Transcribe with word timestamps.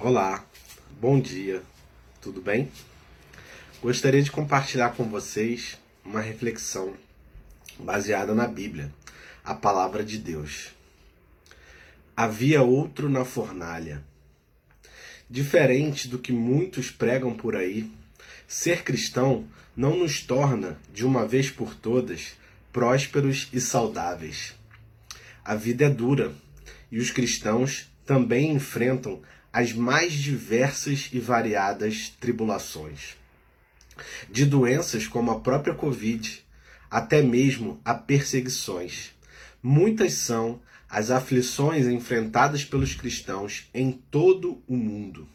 Olá, 0.00 0.46
bom 1.00 1.18
dia, 1.18 1.60
tudo 2.20 2.40
bem? 2.40 2.70
Gostaria 3.82 4.22
de 4.22 4.30
compartilhar 4.30 4.90
com 4.90 5.02
vocês 5.02 5.76
uma 6.04 6.20
reflexão 6.20 6.94
baseada 7.80 8.32
na 8.32 8.46
Bíblia, 8.46 8.94
a 9.44 9.54
palavra 9.54 10.04
de 10.04 10.16
Deus. 10.16 10.68
Havia 12.16 12.62
outro 12.62 13.08
na 13.08 13.24
fornalha. 13.24 14.04
Diferente 15.28 16.06
do 16.06 16.20
que 16.20 16.30
muitos 16.30 16.92
pregam 16.92 17.34
por 17.34 17.56
aí, 17.56 17.90
ser 18.46 18.84
cristão 18.84 19.48
não 19.76 19.96
nos 19.96 20.20
torna, 20.20 20.78
de 20.94 21.04
uma 21.04 21.26
vez 21.26 21.50
por 21.50 21.74
todas, 21.74 22.36
prósperos 22.72 23.48
e 23.52 23.60
saudáveis. 23.60 24.54
A 25.44 25.56
vida 25.56 25.86
é 25.86 25.90
dura 25.90 26.32
e 26.88 27.00
os 27.00 27.10
cristãos 27.10 27.90
também 28.06 28.52
enfrentam 28.52 29.20
as 29.58 29.72
mais 29.72 30.12
diversas 30.12 31.08
e 31.12 31.18
variadas 31.18 32.12
tribulações. 32.20 33.16
De 34.30 34.46
doenças 34.46 35.08
como 35.08 35.32
a 35.32 35.40
própria 35.40 35.74
Covid, 35.74 36.44
até 36.88 37.22
mesmo 37.22 37.80
a 37.84 37.92
perseguições. 37.92 39.10
Muitas 39.60 40.12
são 40.12 40.60
as 40.88 41.10
aflições 41.10 41.88
enfrentadas 41.88 42.64
pelos 42.64 42.94
cristãos 42.94 43.68
em 43.74 43.90
todo 43.90 44.62
o 44.68 44.76
mundo. 44.76 45.28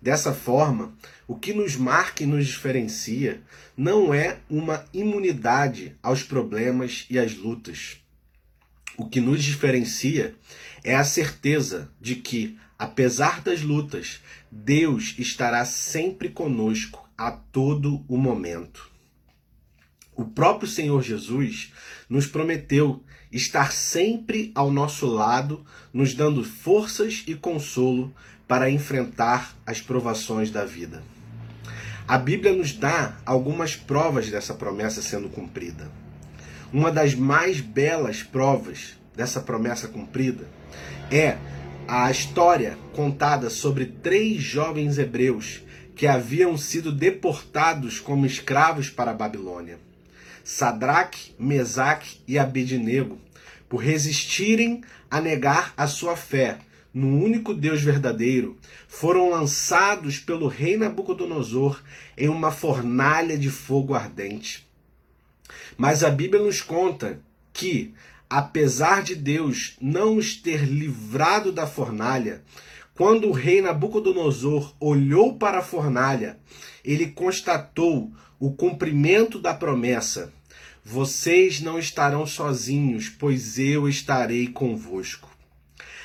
Dessa 0.00 0.32
forma, 0.32 0.96
o 1.26 1.34
que 1.34 1.52
nos 1.52 1.74
marca 1.74 2.22
e 2.22 2.26
nos 2.26 2.46
diferencia 2.46 3.42
não 3.76 4.14
é 4.14 4.38
uma 4.48 4.84
imunidade 4.94 5.96
aos 6.00 6.22
problemas 6.22 7.04
e 7.10 7.18
às 7.18 7.34
lutas. 7.34 7.96
O 8.96 9.08
que 9.08 9.20
nos 9.20 9.42
diferencia 9.42 10.36
é 10.84 10.94
a 10.94 11.02
certeza 11.02 11.90
de 12.00 12.14
que 12.14 12.56
Apesar 12.84 13.40
das 13.40 13.62
lutas, 13.62 14.20
Deus 14.52 15.14
estará 15.16 15.64
sempre 15.64 16.28
conosco 16.28 17.08
a 17.16 17.30
todo 17.30 18.04
o 18.06 18.18
momento. 18.18 18.90
O 20.14 20.26
próprio 20.26 20.68
Senhor 20.68 21.02
Jesus 21.02 21.72
nos 22.10 22.26
prometeu 22.26 23.02
estar 23.32 23.72
sempre 23.72 24.52
ao 24.54 24.70
nosso 24.70 25.06
lado, 25.06 25.64
nos 25.94 26.12
dando 26.12 26.44
forças 26.44 27.24
e 27.26 27.34
consolo 27.34 28.14
para 28.46 28.68
enfrentar 28.68 29.56
as 29.64 29.80
provações 29.80 30.50
da 30.50 30.66
vida. 30.66 31.02
A 32.06 32.18
Bíblia 32.18 32.52
nos 32.52 32.74
dá 32.74 33.16
algumas 33.24 33.74
provas 33.74 34.28
dessa 34.28 34.52
promessa 34.52 35.00
sendo 35.00 35.30
cumprida. 35.30 35.90
Uma 36.70 36.92
das 36.92 37.14
mais 37.14 37.62
belas 37.62 38.22
provas 38.22 38.94
dessa 39.16 39.40
promessa 39.40 39.88
cumprida 39.88 40.46
é 41.10 41.38
a 41.86 42.10
história 42.10 42.78
contada 42.94 43.50
sobre 43.50 43.84
três 43.86 44.42
jovens 44.42 44.98
hebreus 44.98 45.62
que 45.94 46.06
haviam 46.06 46.56
sido 46.56 46.90
deportados 46.90 48.00
como 48.00 48.24
escravos 48.26 48.88
para 48.88 49.10
a 49.10 49.14
Babilônia. 49.14 49.78
Sadraque, 50.42 51.34
Mesaque 51.38 52.20
e 52.26 52.38
Abednego, 52.38 53.18
por 53.68 53.78
resistirem 53.78 54.82
a 55.10 55.20
negar 55.20 55.72
a 55.76 55.86
sua 55.86 56.16
fé 56.16 56.58
no 56.92 57.08
único 57.22 57.52
Deus 57.52 57.82
verdadeiro, 57.82 58.56
foram 58.88 59.30
lançados 59.30 60.18
pelo 60.18 60.46
rei 60.46 60.76
Nabucodonosor 60.76 61.82
em 62.16 62.28
uma 62.28 62.50
fornalha 62.50 63.36
de 63.36 63.50
fogo 63.50 63.94
ardente. 63.94 64.66
Mas 65.76 66.04
a 66.04 66.10
Bíblia 66.10 66.42
nos 66.42 66.62
conta 66.62 67.20
que, 67.52 67.92
apesar 68.28 69.02
de 69.02 69.14
Deus 69.14 69.76
não 69.80 70.16
os 70.16 70.34
ter 70.34 70.64
livrado 70.64 71.52
da 71.52 71.66
fornalha, 71.66 72.42
quando 72.94 73.28
o 73.28 73.32
rei 73.32 73.60
Nabucodonosor 73.60 74.74
olhou 74.78 75.36
para 75.36 75.58
a 75.58 75.62
fornalha, 75.62 76.38
ele 76.84 77.08
constatou 77.08 78.12
o 78.38 78.52
cumprimento 78.52 79.38
da 79.40 79.52
promessa: 79.52 80.32
Vocês 80.84 81.60
não 81.60 81.78
estarão 81.78 82.26
sozinhos, 82.26 83.08
pois 83.08 83.58
eu 83.58 83.88
estarei 83.88 84.46
convosco. 84.46 85.28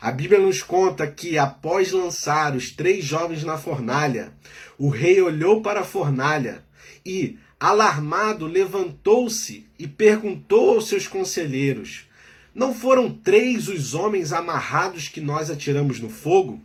A 0.00 0.10
Bíblia 0.10 0.40
nos 0.40 0.64
conta 0.64 1.06
que, 1.06 1.38
após 1.38 1.92
lançar 1.92 2.56
os 2.56 2.72
três 2.72 3.04
jovens 3.04 3.44
na 3.44 3.56
fornalha, 3.56 4.32
o 4.76 4.88
rei 4.88 5.22
olhou 5.22 5.62
para 5.62 5.80
a 5.80 5.84
fornalha 5.84 6.64
e, 7.06 7.38
alarmado, 7.62 8.44
levantou-se 8.44 9.64
e 9.78 9.86
perguntou 9.86 10.70
aos 10.70 10.88
seus 10.88 11.06
conselheiros: 11.06 12.08
Não 12.52 12.74
foram 12.74 13.08
três 13.08 13.68
os 13.68 13.94
homens 13.94 14.32
amarrados 14.32 15.06
que 15.08 15.20
nós 15.20 15.48
atiramos 15.48 16.00
no 16.00 16.10
fogo? 16.10 16.60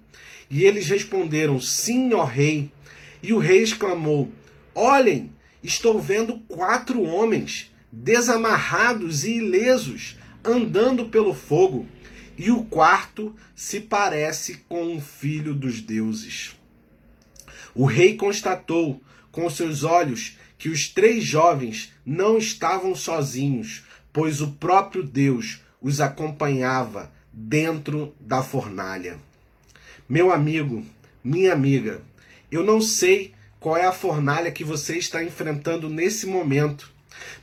E 0.49 0.63
eles 0.63 0.87
responderam: 0.89 1.61
Sim, 1.61 2.13
ó 2.13 2.23
rei. 2.23 2.71
E 3.21 3.31
o 3.31 3.37
rei 3.37 3.61
exclamou: 3.61 4.31
Olhem, 4.73 5.29
estou 5.61 5.99
vendo 5.99 6.39
quatro 6.47 7.03
homens 7.03 7.71
desamarrados 7.91 9.23
e 9.23 9.37
ilesos 9.37 10.17
andando 10.43 11.09
pelo 11.09 11.33
fogo. 11.33 11.85
E 12.35 12.49
o 12.49 12.63
quarto 12.63 13.35
se 13.55 13.79
parece 13.79 14.63
com 14.67 14.93
um 14.93 15.01
filho 15.01 15.53
dos 15.53 15.79
deuses. 15.79 16.55
O 17.75 17.85
rei 17.85 18.15
constatou 18.15 18.99
com 19.37 19.51
seus 19.51 19.83
olhos 19.83 20.35
que 20.57 20.67
os 20.67 20.89
três 20.89 21.23
jovens 21.23 21.93
não 22.03 22.39
estavam 22.39 22.95
sozinhos, 22.95 23.83
pois 24.11 24.41
o 24.41 24.53
próprio 24.53 25.03
Deus 25.03 25.61
os 25.79 26.01
acompanhava 26.01 27.11
dentro 27.31 28.15
da 28.19 28.41
fornalha. 28.41 29.19
Meu 30.09 30.33
amigo, 30.33 30.83
minha 31.23 31.53
amiga, 31.53 32.01
eu 32.51 32.63
não 32.63 32.81
sei 32.81 33.31
qual 33.59 33.77
é 33.77 33.85
a 33.85 33.91
fornalha 33.91 34.51
que 34.51 34.63
você 34.63 34.97
está 34.97 35.23
enfrentando 35.23 35.87
nesse 35.87 36.25
momento, 36.25 36.91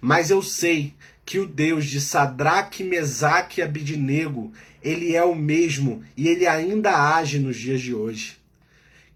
mas 0.00 0.30
eu 0.30 0.42
sei 0.42 0.94
que 1.24 1.38
o 1.38 1.46
Deus 1.46 1.86
de 1.86 2.00
Sadraque, 2.00 2.82
Mesaque 2.82 3.60
e 3.60 3.62
Abidnego, 3.62 4.52
ele 4.82 5.14
é 5.14 5.22
o 5.22 5.36
mesmo 5.36 6.02
e 6.16 6.26
ele 6.26 6.44
ainda 6.44 7.14
age 7.14 7.38
nos 7.38 7.56
dias 7.56 7.80
de 7.80 7.94
hoje 7.94 8.42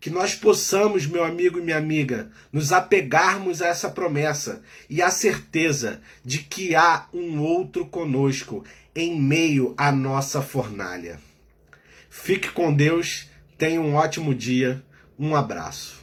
que 0.00 0.10
nós 0.10 0.34
possamos, 0.34 1.06
meu 1.06 1.24
amigo 1.24 1.58
e 1.58 1.62
minha 1.62 1.76
amiga, 1.76 2.30
nos 2.52 2.72
apegarmos 2.72 3.60
a 3.60 3.68
essa 3.68 3.90
promessa 3.90 4.62
e 4.88 5.02
a 5.02 5.10
certeza 5.10 6.00
de 6.24 6.38
que 6.38 6.74
há 6.74 7.06
um 7.12 7.40
outro 7.40 7.86
conosco 7.86 8.64
em 8.94 9.20
meio 9.20 9.74
à 9.76 9.90
nossa 9.90 10.40
fornalha. 10.40 11.20
Fique 12.08 12.50
com 12.50 12.72
Deus, 12.72 13.28
tenha 13.56 13.80
um 13.80 13.94
ótimo 13.94 14.34
dia, 14.34 14.82
um 15.18 15.34
abraço. 15.34 15.98